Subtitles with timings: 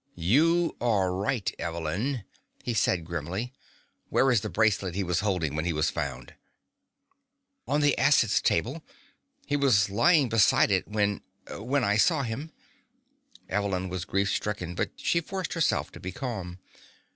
[0.15, 2.23] "You are right, Evelyn,"
[2.63, 3.53] he said grimly.
[4.09, 6.33] "Where is the bracelet he was holding when he was found?"
[7.67, 8.81] "On the acids table.
[9.45, 11.21] He was lying beside it when
[11.55, 12.51] when I saw him."
[13.47, 16.57] Evelyn was grief stricken, but she forced herself to be calm.